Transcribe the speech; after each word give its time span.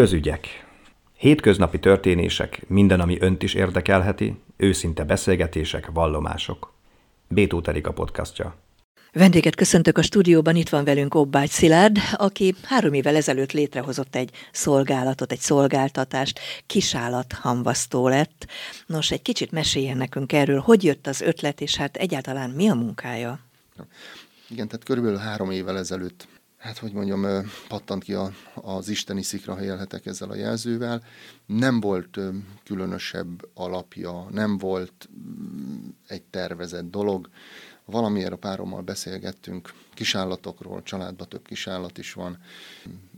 Közügyek. 0.00 0.46
Hétköznapi 1.16 1.78
történések, 1.78 2.62
minden, 2.68 3.00
ami 3.00 3.16
önt 3.20 3.42
is 3.42 3.54
érdekelheti, 3.54 4.38
őszinte 4.56 5.04
beszélgetések, 5.04 5.90
vallomások. 5.92 6.72
Bétó 7.28 7.62
a 7.82 7.92
podcastja. 7.92 8.54
Vendéget 9.12 9.54
köszöntök 9.54 9.98
a 9.98 10.02
stúdióban, 10.02 10.56
itt 10.56 10.68
van 10.68 10.84
velünk 10.84 11.14
Obbágy 11.14 11.48
Szilárd, 11.48 11.98
aki 12.12 12.54
három 12.62 12.92
évvel 12.92 13.16
ezelőtt 13.16 13.52
létrehozott 13.52 14.14
egy 14.16 14.30
szolgálatot, 14.52 15.32
egy 15.32 15.40
szolgáltatást, 15.40 16.40
kisállat 16.66 17.32
hamvasztó 17.32 18.08
lett. 18.08 18.46
Nos, 18.86 19.10
egy 19.10 19.22
kicsit 19.22 19.50
meséljen 19.50 19.96
nekünk 19.96 20.32
erről, 20.32 20.60
hogy 20.60 20.84
jött 20.84 21.06
az 21.06 21.20
ötlet, 21.20 21.60
és 21.60 21.76
hát 21.76 21.96
egyáltalán 21.96 22.50
mi 22.50 22.68
a 22.68 22.74
munkája? 22.74 23.38
Igen, 24.48 24.68
tehát 24.68 24.84
körülbelül 24.84 25.18
három 25.18 25.50
évvel 25.50 25.78
ezelőtt 25.78 26.28
hát 26.60 26.78
hogy 26.78 26.92
mondjam, 26.92 27.50
pattant 27.68 28.02
ki 28.02 28.14
a, 28.14 28.32
az 28.54 28.88
isteni 28.88 29.22
szikra, 29.22 29.62
élhetek 29.62 30.06
ezzel 30.06 30.30
a 30.30 30.34
jelzővel. 30.34 31.04
Nem 31.46 31.80
volt 31.80 32.18
különösebb 32.64 33.48
alapja, 33.54 34.26
nem 34.30 34.58
volt 34.58 35.08
mm, 35.12 35.88
egy 36.06 36.22
tervezett 36.22 36.90
dolog. 36.90 37.28
Valamiért 37.84 38.32
a 38.32 38.36
párommal 38.36 38.80
beszélgettünk 38.80 39.72
kisállatokról, 39.94 40.82
családban 40.82 41.28
több 41.28 41.46
kisállat 41.46 41.98
is 41.98 42.12
van. 42.12 42.38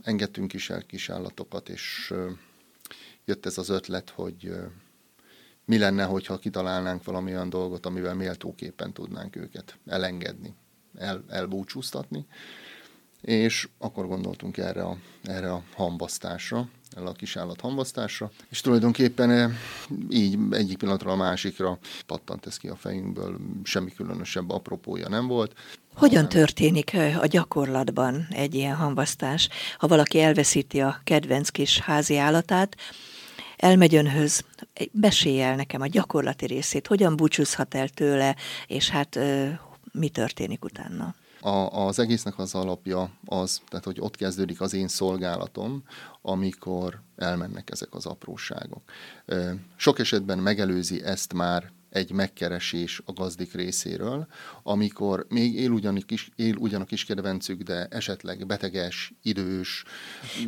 Engedtünk 0.03 0.53
is 0.53 0.69
el 0.69 0.83
kisállatokat, 0.85 1.69
és 1.69 2.13
jött 3.25 3.45
ez 3.45 3.57
az 3.57 3.69
ötlet, 3.69 4.09
hogy 4.09 4.55
mi 5.65 5.77
lenne, 5.77 6.03
hogyha 6.03 6.37
kitalálnánk 6.37 7.03
valami 7.03 7.31
olyan 7.31 7.49
dolgot, 7.49 7.85
amivel 7.85 8.15
méltóképpen 8.15 8.93
tudnánk 8.93 9.35
őket 9.35 9.77
elengedni, 9.85 10.53
el, 10.97 11.23
elbúcsúztatni 11.27 12.25
és 13.23 13.67
akkor 13.77 14.07
gondoltunk 14.07 14.57
erre 14.57 14.83
a, 14.83 14.97
erre 15.23 15.51
a 15.51 15.63
hambasztásra, 15.75 16.67
erre 16.95 17.07
a 17.07 17.11
kisállat 17.11 17.61
hambasztásra, 17.61 18.31
és 18.49 18.61
tulajdonképpen 18.61 19.31
eh, 19.31 19.51
így 20.09 20.37
egyik 20.51 20.77
pillanatra 20.77 21.11
a 21.11 21.15
másikra 21.15 21.77
pattant 22.05 22.45
ez 22.45 22.57
ki 22.57 22.67
a 22.67 22.75
fejünkből, 22.75 23.37
semmi 23.63 23.91
különösebb 23.91 24.49
apropója 24.49 25.09
nem 25.09 25.27
volt. 25.27 25.53
Hogyan 25.95 26.29
történik 26.29 26.93
eh, 26.93 27.21
a 27.21 27.25
gyakorlatban 27.25 28.27
egy 28.29 28.55
ilyen 28.55 28.75
hambasztás? 28.75 29.49
Ha 29.77 29.87
valaki 29.87 30.19
elveszíti 30.19 30.81
a 30.81 31.01
kedvenc 31.03 31.49
kis 31.49 31.79
házi 31.79 32.17
állatát, 32.17 32.75
elmegy 33.57 33.95
önhöz, 33.95 34.43
besélj 34.91 35.41
el 35.41 35.55
nekem 35.55 35.81
a 35.81 35.87
gyakorlati 35.87 36.45
részét, 36.45 36.87
hogyan 36.87 37.15
búcsúzhat 37.15 37.75
el 37.75 37.89
tőle, 37.89 38.35
és 38.67 38.89
hát 38.89 39.15
eh, 39.15 39.57
mi 39.91 40.09
történik 40.09 40.63
utána? 40.63 41.15
A, 41.43 41.85
az 41.85 41.99
egésznek 41.99 42.39
az 42.39 42.55
alapja 42.55 43.09
az, 43.25 43.61
tehát 43.67 43.85
hogy 43.85 43.99
ott 43.99 44.15
kezdődik 44.15 44.61
az 44.61 44.73
én 44.73 44.87
szolgálatom, 44.87 45.83
amikor 46.21 47.01
elmennek 47.15 47.69
ezek 47.71 47.93
az 47.93 48.05
apróságok. 48.05 48.81
Sok 49.75 49.99
esetben 49.99 50.37
megelőzi 50.39 51.03
ezt 51.03 51.33
már 51.33 51.71
egy 51.93 52.11
megkeresés 52.11 53.01
a 53.05 53.13
gazdik 53.13 53.53
részéről, 53.53 54.27
amikor 54.63 55.25
még 55.29 55.55
él 55.55 55.69
ugyan, 55.69 56.03
kis, 56.05 56.29
él 56.35 56.55
ugyan 56.55 56.81
a 56.81 56.85
kiskedvencük, 56.85 57.61
de 57.61 57.87
esetleg 57.89 58.45
beteges, 58.45 59.13
idős. 59.21 59.83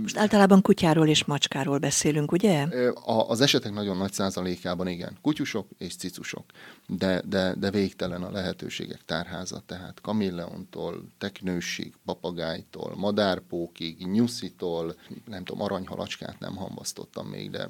Most 0.02 0.18
általában 0.18 0.62
kutyáról 0.62 1.08
és 1.08 1.26
macskáról 1.26 1.78
beszélünk, 1.78 2.32
ugye? 2.32 2.62
A, 2.94 3.30
az 3.30 3.42
esetek 3.42 3.74
nagyon 3.74 3.98
nagy 3.98 4.14
százalékában 4.14 4.88
igen. 4.88 5.18
Kutyusok 5.22 5.68
és 5.78 5.96
cicusok, 5.96 6.46
de, 6.88 7.22
de, 7.26 7.56
de 7.58 7.72
végtelen 7.72 8.24
a 8.24 8.32
lehetőségek 8.32 9.02
tárháza, 9.06 9.64
tehát 9.66 10.02
kamilleontól, 10.02 11.12
teknősig, 11.18 11.94
papagájtól, 12.06 12.96
madárpókig, 12.96 14.08
nyuszitól, 14.08 14.96
nem 15.26 15.44
tudom, 15.44 15.62
aranyhalacskát 15.62 16.40
nem 16.40 16.56
hambasztottam 16.56 17.28
még, 17.28 17.50
de 17.50 17.68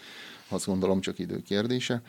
azt 0.48 0.66
gondolom 0.66 1.00
csak 1.00 1.18
idő 1.18 1.42
kérdése. 1.42 2.02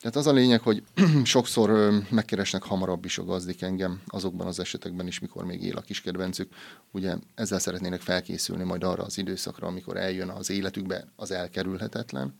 Tehát 0.00 0.16
az 0.16 0.26
a 0.26 0.32
lényeg, 0.32 0.60
hogy 0.60 0.82
sokszor 1.24 1.92
megkeresnek 2.10 2.62
hamarabb 2.62 3.04
is 3.04 3.18
a 3.18 3.24
gazdik 3.24 3.62
engem, 3.62 4.02
azokban 4.06 4.46
az 4.46 4.60
esetekben 4.60 5.06
is, 5.06 5.18
mikor 5.18 5.44
még 5.44 5.62
él 5.62 5.76
a 5.76 5.80
kiskedvencük. 5.80 6.52
Ugye 6.90 7.16
ezzel 7.34 7.58
szeretnének 7.58 8.00
felkészülni 8.00 8.64
majd 8.64 8.84
arra 8.84 9.02
az 9.02 9.18
időszakra, 9.18 9.66
amikor 9.66 9.96
eljön 9.96 10.28
az 10.28 10.50
életükbe 10.50 11.06
az 11.16 11.30
elkerülhetetlen, 11.30 12.34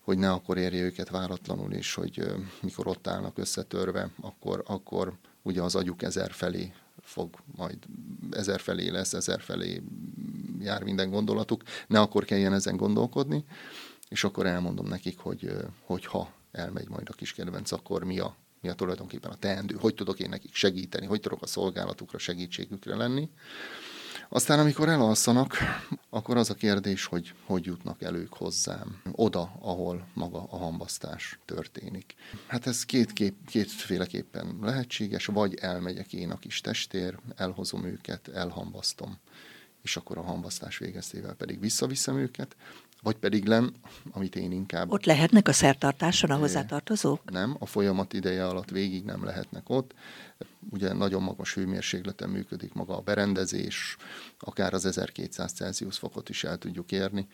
hogy 0.00 0.18
ne 0.18 0.30
akkor 0.30 0.58
érje 0.58 0.82
őket 0.82 1.08
váratlanul, 1.08 1.72
és 1.72 1.94
hogy 1.94 2.34
mikor 2.60 2.86
ott 2.86 3.06
állnak 3.06 3.38
összetörve, 3.38 4.10
akkor, 4.20 4.62
akkor 4.66 5.12
ugye 5.42 5.62
az 5.62 5.74
agyuk 5.74 6.02
ezer 6.02 6.30
felé 6.30 6.72
fog, 7.02 7.34
majd 7.56 7.78
ezer 8.30 8.60
felé 8.60 8.88
lesz, 8.88 9.12
ezer 9.12 9.40
felé 9.40 9.82
jár 10.60 10.82
minden 10.82 11.10
gondolatuk, 11.10 11.62
ne 11.86 12.00
akkor 12.00 12.24
kelljen 12.24 12.52
ezen 12.52 12.76
gondolkodni, 12.76 13.44
és 14.08 14.24
akkor 14.24 14.46
elmondom 14.46 14.86
nekik, 14.86 15.18
hogy, 15.18 15.52
hogy 15.86 16.06
ha 16.06 16.32
elmegy 16.54 16.88
majd 16.88 17.08
a 17.08 17.12
kis 17.12 17.32
kedvenc, 17.32 17.72
akkor 17.72 18.04
mi 18.04 18.18
a, 18.18 18.36
mi 18.60 18.68
a 18.68 18.74
tulajdonképpen 18.74 19.30
a 19.30 19.36
teendő, 19.36 19.76
hogy 19.80 19.94
tudok 19.94 20.20
én 20.20 20.28
nekik 20.28 20.54
segíteni, 20.54 21.06
hogy 21.06 21.20
tudok 21.20 21.42
a 21.42 21.46
szolgálatukra, 21.46 22.18
segítségükre 22.18 22.96
lenni. 22.96 23.28
Aztán, 24.28 24.58
amikor 24.58 24.88
elalszanak, 24.88 25.56
akkor 26.10 26.36
az 26.36 26.50
a 26.50 26.54
kérdés, 26.54 27.04
hogy 27.04 27.34
hogy 27.44 27.64
jutnak 27.64 28.02
el 28.02 28.14
ők 28.14 28.32
hozzám, 28.32 29.02
oda, 29.12 29.52
ahol 29.60 30.06
maga 30.14 30.46
a 30.50 30.56
hambasztás 30.56 31.38
történik. 31.44 32.14
Hát 32.46 32.66
ez 32.66 32.84
két 32.84 33.12
kép, 33.12 33.34
kétféleképpen 33.46 34.58
lehetséges, 34.62 35.26
vagy 35.26 35.54
elmegyek 35.54 36.12
én 36.12 36.30
a 36.30 36.38
kis 36.38 36.60
testér, 36.60 37.18
elhozom 37.36 37.84
őket, 37.84 38.28
elhambasztom, 38.28 39.18
és 39.82 39.96
akkor 39.96 40.18
a 40.18 40.22
hambasztás 40.22 40.78
végeztével 40.78 41.34
pedig 41.34 41.60
visszaviszem 41.60 42.18
őket, 42.18 42.56
vagy 43.04 43.16
pedig 43.16 43.44
len, 43.44 43.74
amit 44.10 44.36
én 44.36 44.52
inkább... 44.52 44.90
Ott 44.90 45.04
lehetnek 45.04 45.48
a 45.48 45.52
szertartáson 45.52 46.30
a 46.30 46.36
hozzátartozók? 46.36 47.30
Nem, 47.30 47.56
a 47.58 47.66
folyamat 47.66 48.12
ideje 48.12 48.46
alatt 48.46 48.70
végig 48.70 49.04
nem 49.04 49.24
lehetnek 49.24 49.68
ott. 49.68 49.94
Ugye 50.70 50.92
nagyon 50.92 51.22
magas 51.22 51.54
hőmérsékleten 51.54 52.28
működik 52.28 52.72
maga 52.72 52.96
a 52.96 53.00
berendezés, 53.00 53.96
akár 54.38 54.74
az 54.74 54.84
1200 54.84 55.52
Celsius 55.52 55.98
fokot 55.98 56.28
is 56.28 56.44
el 56.44 56.58
tudjuk 56.58 56.92
érni, 56.92 57.26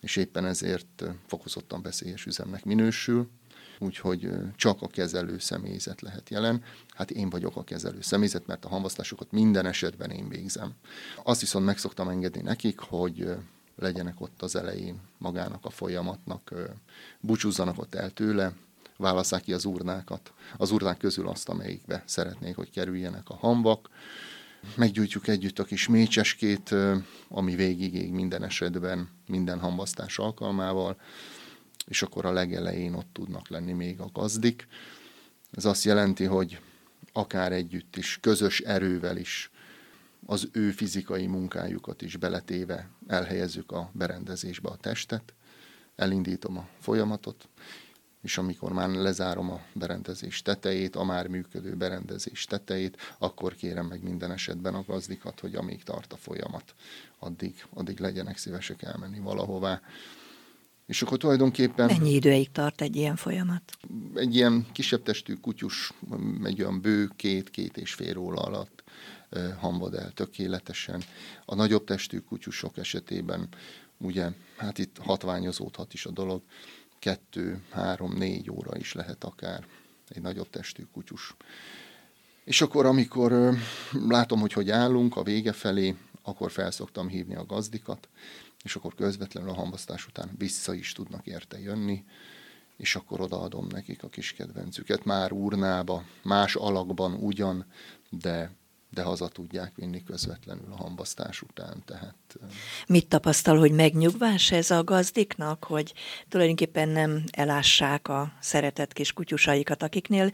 és 0.00 0.16
éppen 0.16 0.44
ezért 0.46 1.04
fokozottan 1.26 1.82
veszélyes 1.82 2.26
üzemnek 2.26 2.64
minősül 2.64 3.28
úgyhogy 3.78 4.30
csak 4.56 4.82
a 4.82 4.86
kezelő 4.86 5.38
személyzet 5.38 6.00
lehet 6.00 6.30
jelen. 6.30 6.62
Hát 6.88 7.10
én 7.10 7.30
vagyok 7.30 7.56
a 7.56 7.64
kezelő 7.64 8.00
személyzet, 8.00 8.46
mert 8.46 8.64
a 8.64 8.68
hamvasztásokat 8.68 9.32
minden 9.32 9.66
esetben 9.66 10.10
én 10.10 10.28
végzem. 10.28 10.72
Azt 11.22 11.40
viszont 11.40 11.64
meg 11.64 11.78
szoktam 11.78 12.08
engedni 12.08 12.42
nekik, 12.42 12.78
hogy 12.78 13.36
legyenek 13.76 14.20
ott 14.20 14.42
az 14.42 14.56
elején 14.56 15.00
magának 15.18 15.64
a 15.64 15.70
folyamatnak, 15.70 16.54
búcsúzzanak 17.20 17.78
ott 17.78 17.94
el 17.94 18.10
tőle, 18.10 18.52
válasszák 18.96 19.42
ki 19.42 19.52
az 19.52 19.64
urnákat, 19.64 20.32
az 20.56 20.70
urnák 20.70 20.98
közül 20.98 21.28
azt, 21.28 21.48
amelyikbe 21.48 22.02
szeretnék, 22.06 22.56
hogy 22.56 22.70
kerüljenek 22.70 23.28
a 23.28 23.36
hambak. 23.36 23.88
Meggyújtjuk 24.76 25.28
együtt 25.28 25.58
a 25.58 25.64
kis 25.64 25.88
mécseskét, 25.88 26.74
ami 27.28 27.54
végig 27.54 28.12
minden 28.12 28.44
esetben, 28.44 29.08
minden 29.26 29.60
hambasztás 29.60 30.18
alkalmával, 30.18 31.00
és 31.86 32.02
akkor 32.02 32.24
a 32.24 32.32
legelején 32.32 32.94
ott 32.94 33.08
tudnak 33.12 33.48
lenni 33.48 33.72
még 33.72 34.00
a 34.00 34.10
gazdik. 34.12 34.66
Ez 35.50 35.64
azt 35.64 35.84
jelenti, 35.84 36.24
hogy 36.24 36.60
akár 37.12 37.52
együtt 37.52 37.96
is, 37.96 38.18
közös 38.20 38.60
erővel 38.60 39.16
is 39.16 39.50
az 40.26 40.48
ő 40.52 40.70
fizikai 40.70 41.26
munkájukat 41.26 42.02
is 42.02 42.16
beletéve 42.16 42.90
elhelyezzük 43.06 43.72
a 43.72 43.90
berendezésbe 43.92 44.68
a 44.68 44.76
testet, 44.76 45.34
elindítom 45.96 46.58
a 46.58 46.68
folyamatot, 46.80 47.48
és 48.22 48.38
amikor 48.38 48.72
már 48.72 48.88
lezárom 48.88 49.50
a 49.50 49.60
berendezés 49.72 50.42
tetejét, 50.42 50.96
a 50.96 51.04
már 51.04 51.26
működő 51.26 51.74
berendezés 51.74 52.44
tetejét, 52.44 52.96
akkor 53.18 53.54
kérem 53.54 53.86
meg 53.86 54.02
minden 54.02 54.32
esetben 54.32 54.74
a 54.74 54.84
gazdikat, 54.86 55.40
hogy 55.40 55.54
amíg 55.54 55.82
tart 55.82 56.12
a 56.12 56.16
folyamat, 56.16 56.74
addig, 57.18 57.64
addig 57.70 57.98
legyenek 58.00 58.36
szívesek 58.36 58.82
elmenni 58.82 59.18
valahová. 59.18 59.80
És 60.86 61.02
akkor 61.02 61.18
tulajdonképpen... 61.18 61.86
Mennyi 61.86 62.14
időig 62.14 62.50
tart 62.50 62.80
egy 62.80 62.96
ilyen 62.96 63.16
folyamat? 63.16 63.62
Egy 64.14 64.34
ilyen 64.34 64.66
kisebb 64.72 65.02
testű 65.02 65.34
kutyus, 65.34 65.92
egy 66.44 66.60
olyan 66.60 66.80
bő 66.80 67.10
két-két 67.16 67.76
és 67.76 67.92
fél 67.92 68.16
óra 68.16 68.40
alatt 68.40 68.84
hamvad 69.58 69.94
el 69.94 70.10
tökéletesen. 70.10 71.02
A 71.44 71.54
nagyobb 71.54 71.84
testű 71.84 72.18
kutyusok 72.18 72.76
esetében 72.78 73.48
ugye, 73.98 74.30
hát 74.56 74.78
itt 74.78 74.98
hatványozódhat 74.98 75.92
is 75.92 76.06
a 76.06 76.10
dolog, 76.10 76.42
kettő, 76.98 77.62
három, 77.70 78.12
négy 78.12 78.50
óra 78.50 78.76
is 78.76 78.92
lehet 78.92 79.24
akár 79.24 79.66
egy 80.08 80.22
nagyobb 80.22 80.50
testű 80.50 80.82
kutyus. 80.92 81.34
És 82.44 82.60
akkor, 82.60 82.86
amikor 82.86 83.32
ö, 83.32 83.52
látom, 84.08 84.40
hogy 84.40 84.52
hogy 84.52 84.70
állunk 84.70 85.16
a 85.16 85.22
vége 85.22 85.52
felé, 85.52 85.96
akkor 86.22 86.50
felszoktam 86.50 87.08
hívni 87.08 87.34
a 87.34 87.46
gazdikat, 87.46 88.08
és 88.66 88.76
akkor 88.76 88.94
közvetlenül 88.94 89.50
a 89.50 89.54
hambasztás 89.54 90.06
után 90.06 90.30
vissza 90.38 90.74
is 90.74 90.92
tudnak 90.92 91.26
érte 91.26 91.60
jönni, 91.60 92.04
és 92.76 92.96
akkor 92.96 93.20
odaadom 93.20 93.66
nekik 93.70 94.02
a 94.02 94.08
kis 94.08 94.32
kedvencüket, 94.32 95.04
már 95.04 95.32
urnába, 95.32 96.04
más 96.22 96.54
alakban 96.54 97.12
ugyan, 97.12 97.66
de 98.10 98.50
de 98.96 99.02
haza 99.02 99.28
tudják 99.28 99.72
vinni 99.74 100.02
közvetlenül 100.02 100.72
a 100.72 100.76
hambasztás 100.76 101.42
után. 101.42 101.82
Tehát, 101.84 102.14
Mit 102.86 103.08
tapasztal, 103.08 103.58
hogy 103.58 103.72
megnyugvás 103.72 104.50
ez 104.50 104.70
a 104.70 104.84
gazdiknak, 104.84 105.64
hogy 105.64 105.94
tulajdonképpen 106.28 106.88
nem 106.88 107.24
elássák 107.30 108.08
a 108.08 108.32
szeretett 108.40 108.92
kis 108.92 109.12
kutyusaikat, 109.12 109.82
akiknél 109.82 110.30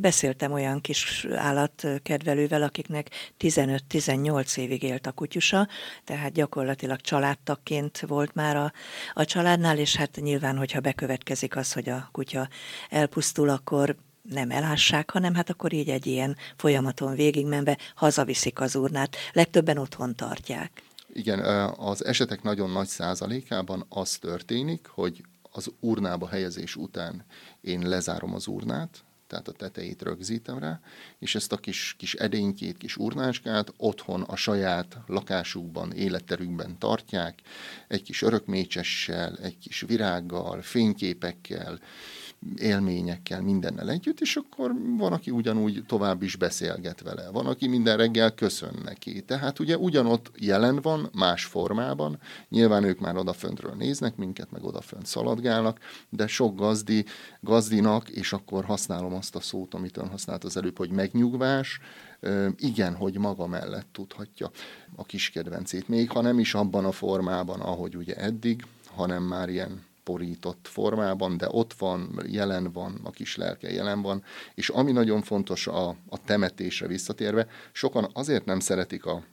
beszéltem 0.00 0.52
olyan 0.52 0.80
kis 0.80 1.26
állatkedvelővel, 1.30 2.62
akiknek 2.62 3.10
15-18 3.38 4.56
évig 4.56 4.82
élt 4.82 5.06
a 5.06 5.12
kutyusa, 5.12 5.68
tehát 6.04 6.32
gyakorlatilag 6.32 7.00
családtakként 7.00 8.00
volt 8.00 8.34
már 8.34 8.56
a, 8.56 8.72
a 9.12 9.24
családnál, 9.24 9.78
és 9.78 9.96
hát 9.96 10.16
nyilván, 10.16 10.56
hogyha 10.56 10.80
bekövetkezik 10.80 11.56
az, 11.56 11.72
hogy 11.72 11.88
a 11.88 12.08
kutya 12.12 12.48
elpusztul, 12.88 13.48
akkor 13.48 13.96
nem 14.30 14.50
elássák, 14.50 15.10
hanem 15.10 15.34
hát 15.34 15.50
akkor 15.50 15.72
így 15.72 15.88
egy 15.88 16.06
ilyen 16.06 16.36
folyamaton 16.56 17.14
végigmenve 17.14 17.78
hazaviszik 17.94 18.60
az 18.60 18.74
urnát. 18.76 19.16
Legtöbben 19.32 19.78
otthon 19.78 20.14
tartják. 20.14 20.82
Igen, 21.12 21.38
az 21.76 22.04
esetek 22.04 22.42
nagyon 22.42 22.70
nagy 22.70 22.88
százalékában 22.88 23.86
az 23.88 24.16
történik, 24.16 24.86
hogy 24.86 25.24
az 25.52 25.70
urnába 25.80 26.28
helyezés 26.28 26.76
után 26.76 27.24
én 27.60 27.88
lezárom 27.88 28.34
az 28.34 28.46
urnát, 28.46 29.04
tehát 29.26 29.48
a 29.48 29.52
tetejét 29.52 30.02
rögzítem 30.02 30.58
rá, 30.58 30.80
és 31.18 31.34
ezt 31.34 31.52
a 31.52 31.56
kis, 31.56 31.94
kis 31.98 32.14
edénykét, 32.14 32.76
kis 32.76 32.96
urnáskát 32.96 33.72
otthon 33.76 34.22
a 34.22 34.36
saját 34.36 34.96
lakásukban, 35.06 35.92
életterükben 35.92 36.78
tartják, 36.78 37.40
egy 37.88 38.02
kis 38.02 38.22
örökmécsessel, 38.22 39.36
egy 39.42 39.58
kis 39.58 39.80
virággal, 39.80 40.62
fényképekkel, 40.62 41.80
élményekkel, 42.56 43.42
mindennel 43.42 43.90
együtt, 43.90 44.20
és 44.20 44.36
akkor 44.36 44.72
van, 44.96 45.12
aki 45.12 45.30
ugyanúgy 45.30 45.84
tovább 45.86 46.22
is 46.22 46.36
beszélget 46.36 47.00
vele, 47.00 47.30
van, 47.30 47.46
aki 47.46 47.66
minden 47.66 47.96
reggel 47.96 48.34
köszön 48.34 48.74
neki. 48.84 49.22
Tehát 49.22 49.58
ugye 49.58 49.76
ugyanott 49.76 50.30
jelen 50.36 50.80
van, 50.82 51.08
más 51.12 51.44
formában, 51.44 52.18
nyilván 52.48 52.84
ők 52.84 53.00
már 53.00 53.16
odaföntről 53.16 53.74
néznek 53.74 54.16
minket, 54.16 54.50
meg 54.50 54.64
odafönt 54.64 55.06
szaladgálnak, 55.06 55.78
de 56.08 56.26
sok 56.26 56.56
gazdi, 56.56 57.04
gazdinak, 57.40 58.08
és 58.08 58.32
akkor 58.32 58.64
használom 58.64 59.14
azt 59.14 59.36
a 59.36 59.40
szót, 59.40 59.74
amit 59.74 59.96
ön 59.96 60.08
használt 60.08 60.44
az 60.44 60.56
előbb, 60.56 60.78
hogy 60.78 60.90
megnyugvás, 60.90 61.80
igen, 62.56 62.94
hogy 62.94 63.18
maga 63.18 63.46
mellett 63.46 63.86
tudhatja 63.92 64.50
a 64.96 65.04
kis 65.04 65.30
kedvencét, 65.30 65.88
még 65.88 66.10
ha 66.10 66.20
nem 66.20 66.38
is 66.38 66.54
abban 66.54 66.84
a 66.84 66.92
formában, 66.92 67.60
ahogy 67.60 67.96
ugye 67.96 68.14
eddig, 68.14 68.64
hanem 68.94 69.22
már 69.22 69.48
ilyen 69.48 69.88
porított 70.10 70.68
formában, 70.68 71.36
de 71.36 71.46
ott 71.50 71.72
van, 71.72 72.22
jelen 72.26 72.72
van, 72.72 73.00
a 73.02 73.10
kis 73.10 73.36
lelke 73.36 73.72
jelen 73.72 74.02
van, 74.02 74.22
és 74.54 74.68
ami 74.68 74.92
nagyon 74.92 75.22
fontos 75.22 75.66
a, 75.66 75.88
a 75.88 76.24
temetésre 76.24 76.86
visszatérve, 76.86 77.46
sokan 77.72 78.10
azért 78.12 78.44
nem 78.44 78.60
szeretik 78.60 79.04
a 79.04 79.24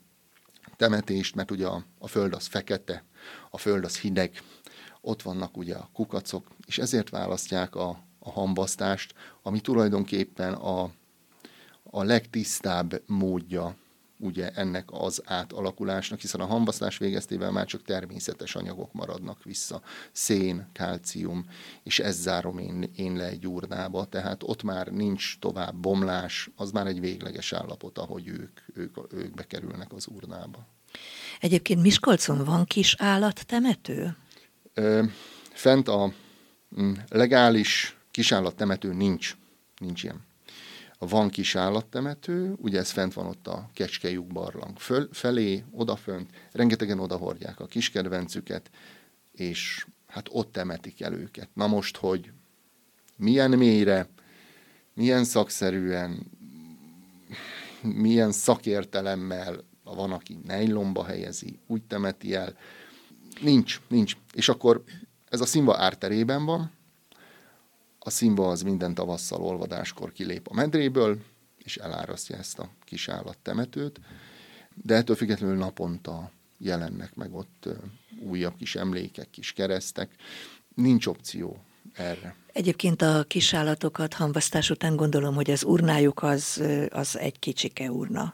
temetést, 0.75 1.35
mert 1.35 1.51
ugye 1.51 1.67
a, 1.67 1.83
a 1.99 2.07
föld 2.07 2.33
az 2.33 2.45
fekete, 2.45 3.03
a 3.49 3.57
föld 3.57 3.83
az 3.83 3.99
hideg, 3.99 4.41
ott 5.01 5.21
vannak 5.21 5.57
ugye 5.57 5.75
a 5.75 5.89
kukacok, 5.93 6.47
és 6.65 6.77
ezért 6.77 7.09
választják 7.09 7.75
a, 7.75 7.99
a 8.19 8.31
hambasztást, 8.31 9.13
ami 9.41 9.59
tulajdonképpen 9.61 10.53
a, 10.53 10.91
a 11.83 12.03
legtisztább 12.03 13.01
módja 13.05 13.75
ugye 14.17 14.49
ennek 14.49 14.85
az 14.91 15.21
átalakulásnak, 15.25 16.19
hiszen 16.19 16.41
a 16.41 16.45
hambasztás 16.45 16.97
végeztével 16.97 17.51
már 17.51 17.65
csak 17.65 17.83
természetes 17.83 18.55
anyagok 18.55 18.93
maradnak 18.93 19.43
vissza, 19.43 19.81
szén, 20.11 20.69
kalcium, 20.73 21.45
és 21.83 21.99
ez 21.99 22.15
zárom 22.21 22.57
én, 22.57 22.91
én 22.95 23.15
le 23.15 23.27
egy 23.27 23.47
urnába, 23.47 24.05
tehát 24.05 24.43
ott 24.43 24.63
már 24.63 24.87
nincs 24.87 25.39
tovább 25.39 25.75
bomlás, 25.75 26.49
az 26.55 26.71
már 26.71 26.87
egy 26.87 26.99
végleges 26.99 27.53
állapot, 27.53 27.97
ahogy 27.97 28.27
ők, 28.27 28.59
ők, 28.73 29.13
ők 29.13 29.33
bekerülnek 29.33 29.93
az 29.93 30.07
urnába. 30.07 30.67
Egyébként 31.39 31.81
Miskolcon 31.81 32.43
van 32.43 32.65
kis 32.65 32.95
állattemető? 32.99 34.17
Ö, 34.73 35.03
fent 35.53 35.87
a 35.87 36.13
mm, 36.81 36.93
legális 37.09 37.97
kisállattemető 38.11 38.93
nincs. 38.93 39.37
Nincs 39.77 40.03
ilyen 40.03 40.26
van 40.97 41.29
kis 41.29 41.55
állattemető, 41.55 42.53
ugye 42.57 42.79
ez 42.79 42.91
fent 42.91 43.13
van 43.13 43.25
ott 43.25 43.47
a 43.47 43.69
kecskejük 43.73 44.25
barlang 44.27 44.79
föl, 44.79 45.09
felé, 45.11 45.63
odafönt, 45.71 46.29
rengetegen 46.51 46.99
odahordják 46.99 47.59
a 47.59 47.65
kiskedvencüket, 47.65 48.69
és 49.31 49.87
hát 50.07 50.27
ott 50.31 50.51
temetik 50.51 51.01
el 51.01 51.13
őket. 51.13 51.49
Na 51.53 51.67
most, 51.67 51.97
hogy 51.97 52.31
milyen 53.15 53.51
mélyre, 53.51 54.09
milyen 54.93 55.23
szakszerűen, 55.23 56.31
milyen 57.81 58.31
szakértelemmel 58.31 59.63
van, 59.83 60.11
aki 60.11 60.39
nejlomba 60.43 61.05
helyezi, 61.05 61.59
úgy 61.67 61.83
temeti 61.83 62.35
el, 62.35 62.57
nincs, 63.41 63.81
nincs. 63.87 64.17
És 64.33 64.49
akkor 64.49 64.83
ez 65.29 65.41
a 65.41 65.45
színva 65.45 65.77
árterében 65.77 66.45
van, 66.45 66.71
a 68.07 68.09
szimba 68.09 68.49
az 68.49 68.61
minden 68.61 68.93
tavasszal 68.93 69.41
olvadáskor 69.41 70.11
kilép 70.11 70.47
a 70.47 70.53
medréből, 70.53 71.17
és 71.57 71.77
elárasztja 71.77 72.37
ezt 72.37 72.59
a 72.59 72.69
kis 72.83 73.09
állattemetőt, 73.09 73.99
de 74.75 74.95
ettől 74.95 75.15
függetlenül 75.15 75.57
naponta 75.57 76.31
jelennek 76.57 77.15
meg 77.15 77.33
ott 77.33 77.69
újabb 78.19 78.55
kis 78.57 78.75
emlékek, 78.75 79.29
kis 79.29 79.53
keresztek. 79.53 80.15
Nincs 80.75 81.05
opció 81.05 81.63
erre. 81.93 82.35
Egyébként 82.53 83.01
a 83.01 83.23
kisállatokat 83.27 84.13
hamvasztás 84.13 84.69
után 84.69 84.95
gondolom, 84.95 85.35
hogy 85.35 85.51
az 85.51 85.63
urnájuk 85.63 86.23
az, 86.23 86.63
az 86.89 87.17
egy 87.17 87.39
kicsike 87.39 87.91
urna. 87.91 88.33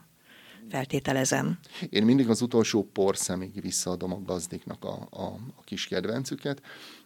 Feltételezem. 0.70 1.60
Én 1.90 2.04
mindig 2.04 2.30
az 2.30 2.42
utolsó 2.42 2.90
porszemig 2.94 3.62
visszaadom 3.62 4.14
a 4.14 4.22
gazdiknak 4.22 4.84
a, 4.84 5.08
a, 5.10 5.24
a 5.56 5.64
kis 5.64 5.88
kedvencüket. 5.88 6.62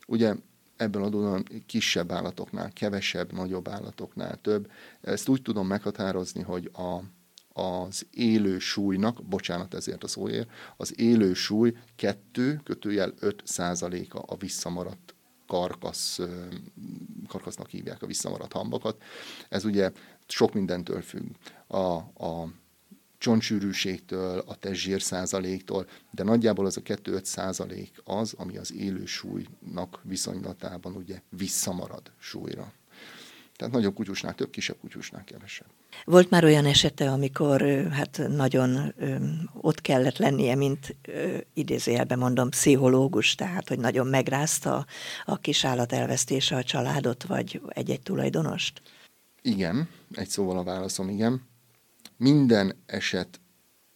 Ugye 0.07 0.35
ebből 0.77 1.03
adódóan 1.03 1.43
kisebb 1.65 2.11
állatoknál 2.11 2.71
kevesebb, 2.73 3.33
nagyobb 3.33 3.67
állatoknál 3.67 4.41
több. 4.41 4.71
Ezt 5.01 5.29
úgy 5.29 5.41
tudom 5.41 5.67
meghatározni, 5.67 6.41
hogy 6.41 6.71
a, 6.73 6.99
az 7.61 8.05
élő 8.11 8.59
súlynak, 8.59 9.23
bocsánat 9.23 9.73
ezért 9.73 10.03
a 10.03 10.07
szóért, 10.07 10.49
az 10.77 10.99
élő 10.99 11.33
súly 11.33 11.75
2, 11.95 12.61
kötőjel 12.63 13.13
5 13.19 13.41
százaléka 13.45 14.19
a 14.19 14.35
visszamaradt 14.35 15.15
karkasz, 15.47 16.19
karkasznak 17.27 17.69
hívják 17.69 18.01
a 18.01 18.05
visszamaradt 18.07 18.53
hambakat. 18.53 19.01
Ez 19.49 19.65
ugye 19.65 19.91
sok 20.27 20.53
mindentől 20.53 21.01
függ. 21.01 21.35
A, 21.67 21.77
a 21.77 22.51
csontsűrűségtől, 23.17 24.43
a 24.45 24.55
testzsír 24.55 25.01
százaléktól, 25.01 25.87
de 26.11 26.23
nagyjából 26.23 26.65
az 26.65 26.77
a 26.77 26.81
2-5 26.81 27.23
százalék 27.23 28.01
az, 28.03 28.33
ami 28.37 28.57
az 28.57 28.73
élő 28.73 29.05
súlynak 29.05 29.99
viszonylatában 30.03 30.95
ugye 30.95 31.21
visszamarad 31.29 32.11
súlyra. 32.19 32.73
Tehát 33.55 33.73
nagyobb 33.73 33.93
kutyusnál 33.93 34.35
több, 34.35 34.49
kisebb 34.49 34.77
kutyusnál 34.79 35.23
kevesebb. 35.23 35.67
Volt 36.05 36.29
már 36.29 36.43
olyan 36.43 36.65
esete, 36.65 37.11
amikor 37.11 37.61
hát 37.91 38.21
nagyon 38.27 38.93
ott 39.53 39.81
kellett 39.81 40.17
lennie, 40.17 40.55
mint 40.55 40.95
idézőjelben 41.53 42.17
mondom, 42.17 42.49
pszichológus, 42.49 43.35
tehát 43.35 43.67
hogy 43.67 43.79
nagyon 43.79 44.07
megrázta 44.07 44.85
a 45.25 45.37
kis 45.37 45.65
állat 45.65 45.93
elvesztése 45.93 46.55
a 46.55 46.63
családot, 46.63 47.23
vagy 47.23 47.61
egy-egy 47.67 48.01
tulajdonost? 48.01 48.81
Igen, 49.41 49.89
egy 50.11 50.29
szóval 50.29 50.57
a 50.57 50.63
válaszom 50.63 51.09
igen 51.09 51.41
minden 52.17 52.83
eset 52.85 53.41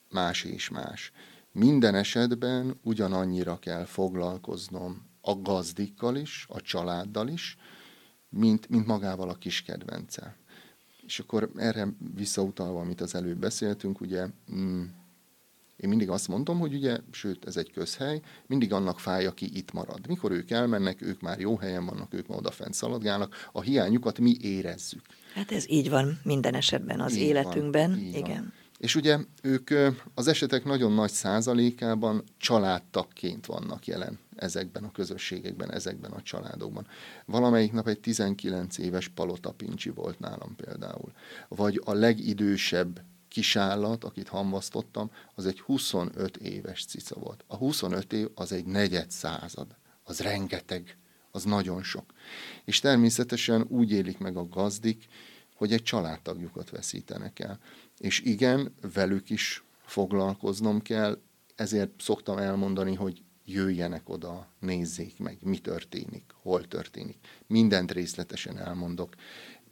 más 0.09 0.43
és 0.43 0.69
más. 0.69 1.11
Minden 1.51 1.95
esetben 1.95 2.79
ugyanannyira 2.83 3.59
kell 3.59 3.85
foglalkoznom 3.85 5.09
a 5.21 5.35
gazdikkal 5.35 6.15
is, 6.15 6.45
a 6.49 6.61
családdal 6.61 7.27
is, 7.27 7.57
mint, 8.29 8.69
mint 8.69 8.85
magával 8.85 9.29
a 9.29 9.35
kis 9.35 9.61
kedvencel. 9.61 10.35
És 11.05 11.19
akkor 11.19 11.51
erre 11.55 11.87
visszautalva, 12.13 12.79
amit 12.79 13.01
az 13.01 13.15
előbb 13.15 13.37
beszéltünk, 13.37 14.01
ugye 14.01 14.27
mm, 14.53 14.83
én 15.75 15.89
mindig 15.89 16.09
azt 16.09 16.27
mondom, 16.27 16.59
hogy 16.59 16.73
ugye, 16.73 16.99
sőt, 17.11 17.45
ez 17.45 17.57
egy 17.57 17.71
közhely, 17.71 18.21
mindig 18.47 18.73
annak 18.73 18.99
fáj, 18.99 19.25
aki 19.25 19.57
itt 19.57 19.71
marad. 19.71 20.07
Mikor 20.07 20.31
ők 20.31 20.51
elmennek, 20.51 21.01
ők 21.01 21.21
már 21.21 21.39
jó 21.39 21.57
helyen 21.57 21.85
vannak, 21.85 22.13
ők 22.13 22.27
már 22.27 22.37
odafent 22.37 22.73
szaladgálnak, 22.73 23.49
a 23.51 23.61
hiányukat 23.61 24.19
mi 24.19 24.37
érezzük. 24.41 25.01
Hát 25.33 25.51
ez 25.51 25.69
így 25.69 25.89
van 25.89 26.19
minden 26.23 26.53
esetben 26.53 26.99
az 26.99 27.15
így 27.15 27.21
életünkben. 27.21 27.89
Van, 27.89 27.99
Igen. 27.99 28.23
Van. 28.23 28.53
És 28.77 28.95
ugye 28.95 29.17
ők 29.41 29.69
az 30.13 30.27
esetek 30.27 30.63
nagyon 30.63 30.93
nagy 30.93 31.11
százalékában 31.11 32.23
családtakként 32.37 33.45
vannak 33.45 33.87
jelen 33.87 34.19
ezekben 34.35 34.83
a 34.83 34.91
közösségekben, 34.91 35.71
ezekben 35.71 36.11
a 36.11 36.21
családokban. 36.21 36.87
Valamelyik 37.25 37.71
nap 37.71 37.87
egy 37.87 37.99
19 37.99 38.77
éves 38.77 39.07
palota 39.07 39.51
pincsi 39.51 39.89
volt 39.89 40.19
nálam 40.19 40.55
például. 40.55 41.11
Vagy 41.47 41.81
a 41.85 41.93
legidősebb 41.93 43.01
kisállat, 43.27 44.03
akit 44.03 44.27
hamvasztottam, 44.27 45.11
az 45.35 45.45
egy 45.45 45.59
25 45.59 46.37
éves 46.37 46.85
cica 46.85 47.19
volt. 47.19 47.43
A 47.47 47.55
25 47.55 48.13
év 48.13 48.27
az 48.35 48.51
egy 48.51 48.65
negyed 48.65 49.11
század. 49.11 49.75
Az 50.03 50.19
rengeteg, 50.19 50.97
az 51.31 51.43
nagyon 51.43 51.83
sok. 51.83 52.13
És 52.65 52.79
természetesen 52.79 53.65
úgy 53.69 53.91
élik 53.91 54.17
meg 54.17 54.37
a 54.37 54.47
gazdik, 54.47 55.07
hogy 55.55 55.73
egy 55.73 55.83
családtagjukat 55.83 56.69
veszítenek 56.69 57.39
el. 57.39 57.59
És 57.97 58.19
igen, 58.19 58.73
velük 58.93 59.29
is 59.29 59.63
foglalkoznom 59.85 60.81
kell, 60.81 61.21
ezért 61.55 61.91
szoktam 61.97 62.37
elmondani, 62.37 62.95
hogy 62.95 63.21
jöjjenek 63.45 64.09
oda, 64.09 64.47
nézzék 64.59 65.19
meg, 65.19 65.37
mi 65.41 65.57
történik, 65.57 66.23
hol 66.41 66.67
történik. 66.67 67.17
Mindent 67.47 67.91
részletesen 67.91 68.57
elmondok, 68.57 69.15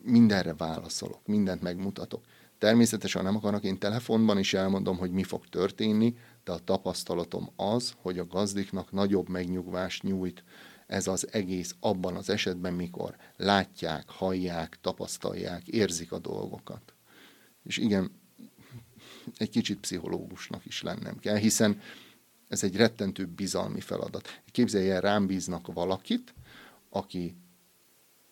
mindenre 0.02 0.54
válaszolok, 0.54 1.28
mindent 1.28 1.62
megmutatok. 1.62 2.24
Természetesen 2.58 3.24
nem 3.24 3.36
akarnak, 3.36 3.64
én 3.64 3.78
telefonban 3.78 4.40
is 4.40 4.54
elmondom, 4.54 4.98
hogy 4.98 5.12
mi 5.12 5.24
fog 5.24 5.48
történni, 5.48 6.18
de 6.44 6.52
a 6.52 6.64
tapasztalatom 6.64 7.50
az, 7.56 7.94
hogy 7.98 8.20
a 8.20 8.28
gazdiknak 8.28 8.92
nagyobb 8.92 9.30
megnyugvást 9.30 10.04
nyújt 10.04 10.44
ez 10.90 11.08
az 11.08 11.34
egész 11.34 11.76
abban 11.80 12.16
az 12.16 12.30
esetben, 12.30 12.74
mikor 12.74 13.16
látják, 13.36 14.10
hallják, 14.10 14.78
tapasztalják, 14.82 15.68
érzik 15.68 16.12
a 16.12 16.20
dolgokat. 16.20 16.94
És 17.64 17.78
igen, 17.78 18.12
egy 19.38 19.50
kicsit 19.50 19.80
pszichológusnak 19.80 20.66
is 20.66 20.82
lennem 20.82 21.18
kell, 21.18 21.36
hiszen 21.36 21.82
ez 22.48 22.64
egy 22.64 22.76
rettentő 22.76 23.26
bizalmi 23.26 23.80
feladat. 23.80 24.42
Képzelj 24.52 24.90
el, 24.90 25.02
rám 25.02 25.28
bíznak 25.28 25.74
valakit, 25.74 26.34
aki 26.90 27.36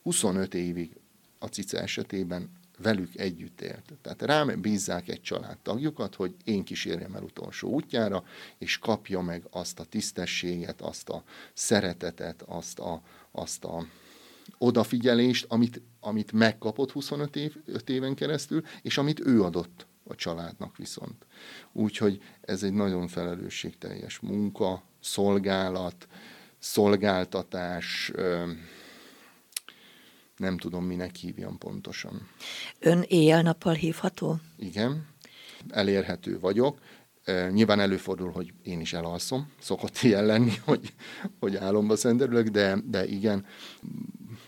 25 0.02 0.54
évig 0.54 0.98
a 1.40 1.46
cica 1.46 1.80
esetében 1.80 2.52
velük 2.78 3.16
együtt 3.16 3.62
élt. 3.62 3.94
Tehát 4.02 4.22
rám 4.22 4.62
bízzák 4.62 5.08
egy 5.08 5.22
családtagjukat, 5.22 6.16
hogy 6.16 6.36
én 6.44 6.64
kísérjem 6.64 7.16
el 7.16 7.24
utolsó 7.24 7.70
útjára, 7.70 8.24
és 8.58 8.80
kapja 8.80 9.22
meg 9.22 9.44
azt 9.52 9.80
a 9.80 9.84
tisztességet, 9.84 10.82
azt 10.82 11.10
a 11.10 11.24
szeretetet, 11.54 12.42
azt 12.42 12.80
a, 12.80 13.02
azt 13.32 13.64
a 13.64 13.86
odafigyelést, 14.58 15.46
amit, 15.50 15.82
amit 16.00 16.32
megkapott 16.32 16.92
25 16.92 17.36
év, 17.36 17.56
5 17.66 17.90
éven 17.90 18.16
keresztül, 18.16 18.64
és 18.82 18.98
amit 18.98 19.20
ő 19.20 19.44
adott 19.44 19.86
a 20.04 20.16
családnak 20.16 20.78
viszont. 20.78 21.26
Úgyhogy 21.72 22.22
ez 22.42 22.64
egy 22.64 22.74
nagyon 22.74 23.08
felelősségteljes 23.08 24.20
munka, 24.20 24.84
szolgálat, 25.00 26.08
szolgáltatás, 26.60 28.12
nem 30.38 30.58
tudom, 30.58 30.86
minek 30.86 31.16
hívjam 31.16 31.58
pontosan. 31.58 32.28
Ön 32.80 33.04
éjjel-nappal 33.08 33.74
hívható? 33.74 34.38
Igen, 34.58 35.08
elérhető 35.70 36.40
vagyok. 36.40 36.80
Nyilván 37.52 37.80
előfordul, 37.80 38.32
hogy 38.32 38.54
én 38.64 38.80
is 38.80 38.94
elalszom, 38.94 39.52
szokott 39.60 40.02
ilyen 40.02 40.26
lenni, 40.26 40.54
hogy, 40.66 40.94
hogy 41.40 41.56
álomba 41.56 41.96
szenderülök, 41.96 42.48
de, 42.48 42.78
de 42.84 43.06
igen. 43.06 43.46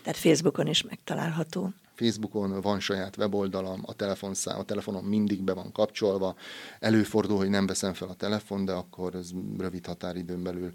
Tehát 0.02 0.18
Facebookon 0.18 0.66
is 0.66 0.82
megtalálható. 0.82 1.72
Facebookon 2.00 2.60
van 2.60 2.80
saját 2.80 3.16
weboldalam, 3.16 3.82
a, 3.86 3.92
telefonszám, 3.92 4.58
a 4.58 4.62
telefonom 4.62 5.04
mindig 5.04 5.42
be 5.42 5.52
van 5.52 5.72
kapcsolva. 5.72 6.36
Előfordul, 6.78 7.36
hogy 7.36 7.48
nem 7.48 7.66
veszem 7.66 7.92
fel 7.92 8.08
a 8.08 8.14
telefon, 8.14 8.64
de 8.64 8.72
akkor 8.72 9.14
ez 9.14 9.30
rövid 9.58 9.86
határidőn 9.86 10.42
belül. 10.42 10.72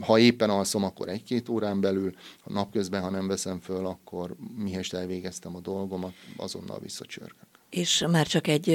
Ha 0.00 0.18
éppen 0.18 0.50
alszom, 0.50 0.84
akkor 0.84 1.08
egy-két 1.08 1.48
órán 1.48 1.80
belül, 1.80 2.14
ha 2.40 2.52
napközben, 2.52 3.02
ha 3.02 3.10
nem 3.10 3.26
veszem 3.26 3.60
föl, 3.60 3.86
akkor 3.86 4.36
mihez 4.56 4.94
elvégeztem 4.94 5.56
a 5.56 5.60
dolgomat, 5.60 6.14
azonnal 6.36 6.78
visszacsörgök. 6.78 7.46
És 7.70 8.04
már 8.10 8.26
csak 8.26 8.46
egy 8.46 8.66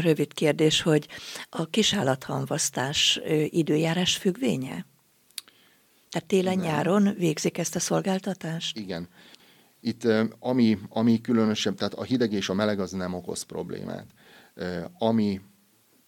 rövid 0.00 0.32
kérdés, 0.32 0.82
hogy 0.82 1.08
a 1.50 1.66
kisállathanvasztás 1.66 3.20
időjárás 3.50 4.16
függvénye? 4.16 4.86
Tehát 6.10 6.28
télen-nyáron 6.28 7.14
végzik 7.18 7.58
ezt 7.58 7.76
a 7.76 7.80
szolgáltatást? 7.80 8.78
Igen. 8.78 9.08
Itt 9.86 10.08
ami, 10.38 10.78
ami 10.88 11.20
különösebb, 11.20 11.74
tehát 11.76 11.94
a 11.94 12.02
hideg 12.02 12.32
és 12.32 12.48
a 12.48 12.54
meleg 12.54 12.80
az 12.80 12.90
nem 12.92 13.14
okoz 13.14 13.42
problémát. 13.42 14.06
Ami, 14.98 15.40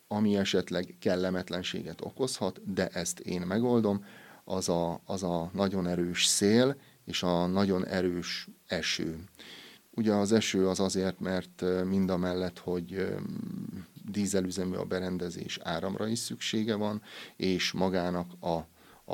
ami 0.09 0.37
esetleg 0.37 0.97
kellemetlenséget 1.01 2.01
okozhat, 2.01 2.73
de 2.75 2.87
ezt 2.87 3.21
én 3.21 3.41
megoldom, 3.41 4.05
az 4.45 4.69
a, 4.69 5.01
az 5.05 5.23
a 5.23 5.51
nagyon 5.53 5.87
erős 5.87 6.25
szél 6.25 6.77
és 7.05 7.23
a 7.23 7.47
nagyon 7.47 7.87
erős 7.87 8.49
eső. 8.67 9.25
Ugye 9.91 10.13
az 10.13 10.33
eső 10.33 10.69
az 10.69 10.81
azért, 10.81 11.21
mert 11.21 11.65
mind 11.85 12.11
a 12.11 12.17
mellett, 12.17 12.59
hogy 12.59 13.07
dízelüzemű 14.11 14.75
a 14.75 14.85
berendezés, 14.85 15.59
áramra 15.63 16.07
is 16.07 16.19
szüksége 16.19 16.75
van, 16.75 17.03
és 17.37 17.73
magának 17.73 18.33
a, 18.41 18.55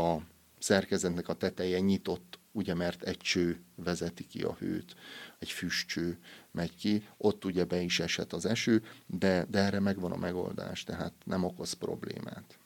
a 0.00 0.22
szerkezetnek 0.58 1.28
a 1.28 1.34
teteje 1.34 1.78
nyitott 1.78 2.40
ugye 2.52 2.74
mert 2.74 3.02
egy 3.02 3.16
cső 3.16 3.60
vezeti 3.74 4.26
ki 4.26 4.42
a 4.42 4.56
hőt, 4.58 4.94
egy 5.38 5.50
füstcső 5.50 6.18
megy 6.50 6.76
ki, 6.76 7.08
ott 7.16 7.44
ugye 7.44 7.64
be 7.64 7.80
is 7.80 8.00
esett 8.00 8.32
az 8.32 8.46
eső, 8.46 8.82
de, 9.06 9.46
de 9.50 9.58
erre 9.58 9.80
megvan 9.80 10.12
a 10.12 10.16
megoldás, 10.16 10.84
tehát 10.84 11.12
nem 11.24 11.44
okoz 11.44 11.72
problémát. 11.72 12.58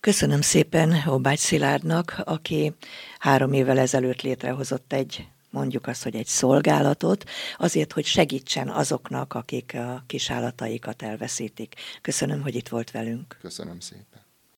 Köszönöm 0.00 0.40
szépen 0.40 1.02
Obágy 1.06 1.38
Szilárdnak, 1.38 2.20
aki 2.24 2.74
három 3.18 3.52
évvel 3.52 3.78
ezelőtt 3.78 4.22
létrehozott 4.22 4.92
egy 4.92 5.26
mondjuk 5.50 5.86
azt, 5.86 6.02
hogy 6.02 6.16
egy 6.16 6.26
szolgálatot, 6.26 7.24
azért, 7.56 7.92
hogy 7.92 8.04
segítsen 8.04 8.68
azoknak, 8.68 9.34
akik 9.34 9.74
a 9.74 10.04
kisállataikat 10.06 11.02
elveszítik. 11.02 11.74
Köszönöm, 12.00 12.42
hogy 12.42 12.54
itt 12.54 12.68
volt 12.68 12.90
velünk. 12.90 13.36
Köszönöm 13.40 13.80
szépen. 13.80 14.11